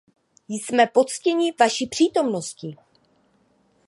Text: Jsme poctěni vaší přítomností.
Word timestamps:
Jsme 0.49 0.87
poctěni 0.87 1.53
vaší 1.59 1.87
přítomností. 1.87 2.77